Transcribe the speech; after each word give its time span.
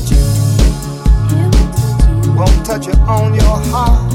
touch 0.00 0.12
it. 0.12 0.18
Won't 2.36 2.66
touch 2.66 2.86
it 2.88 2.98
on 3.08 3.34
your 3.34 3.58
heart. 3.72 4.10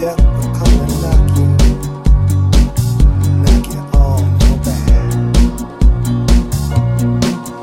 Death 0.00 0.18
will 0.18 0.52
come 0.56 0.80
and 0.82 0.94
knock 1.02 1.36
you, 1.36 1.46
knock 3.42 3.66
you 3.72 3.82
on 4.00 4.22
your 4.40 4.56
back. 4.66 4.86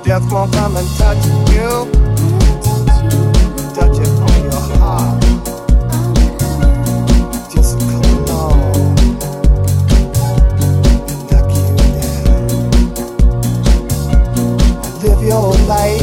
Death 0.05 0.25
won't 0.31 0.53
come 0.53 0.77
and 0.77 0.89
touch 0.97 1.25
you. 1.51 2.02
light. 15.68 16.02